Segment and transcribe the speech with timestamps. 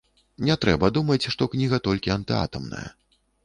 [0.47, 2.87] Не трэба думаць, што кніга толькі антыатамная.